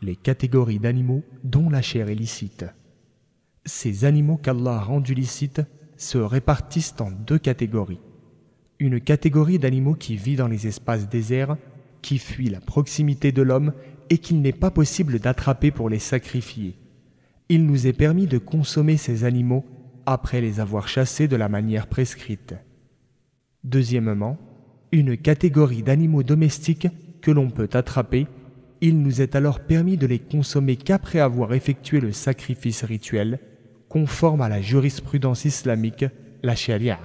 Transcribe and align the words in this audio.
les 0.00 0.16
catégories 0.16 0.78
d'animaux 0.78 1.24
dont 1.44 1.70
la 1.70 1.82
chair 1.82 2.08
est 2.08 2.14
licite. 2.14 2.64
Ces 3.64 4.04
animaux 4.04 4.36
qu'Allah 4.36 4.76
a 4.76 4.80
rendus 4.80 5.14
licites 5.14 5.62
se 5.96 6.18
répartissent 6.18 6.94
en 7.00 7.10
deux 7.10 7.38
catégories. 7.38 8.00
Une 8.78 9.00
catégorie 9.00 9.58
d'animaux 9.58 9.94
qui 9.94 10.16
vit 10.16 10.36
dans 10.36 10.46
les 10.46 10.66
espaces 10.66 11.08
déserts, 11.08 11.56
qui 12.00 12.18
fuit 12.18 12.48
la 12.48 12.60
proximité 12.60 13.32
de 13.32 13.42
l'homme 13.42 13.72
et 14.08 14.18
qu'il 14.18 14.40
n'est 14.40 14.52
pas 14.52 14.70
possible 14.70 15.18
d'attraper 15.18 15.70
pour 15.70 15.88
les 15.88 15.98
sacrifier. 15.98 16.76
Il 17.48 17.66
nous 17.66 17.86
est 17.86 17.92
permis 17.92 18.26
de 18.26 18.38
consommer 18.38 18.96
ces 18.96 19.24
animaux 19.24 19.64
après 20.06 20.40
les 20.40 20.60
avoir 20.60 20.86
chassés 20.86 21.28
de 21.28 21.36
la 21.36 21.48
manière 21.48 21.88
prescrite. 21.88 22.54
Deuxièmement, 23.64 24.38
une 24.92 25.16
catégorie 25.16 25.82
d'animaux 25.82 26.22
domestiques 26.22 26.88
que 27.20 27.30
l'on 27.30 27.50
peut 27.50 27.68
attraper 27.72 28.26
il 28.80 29.02
nous 29.02 29.20
est 29.20 29.34
alors 29.34 29.60
permis 29.60 29.96
de 29.96 30.06
les 30.06 30.18
consommer 30.18 30.76
qu'après 30.76 31.20
avoir 31.20 31.54
effectué 31.54 32.00
le 32.00 32.12
sacrifice 32.12 32.84
rituel, 32.84 33.40
conforme 33.88 34.40
à 34.40 34.48
la 34.48 34.60
jurisprudence 34.60 35.44
islamique, 35.44 36.04
la 36.42 36.54
sharia. 36.54 36.98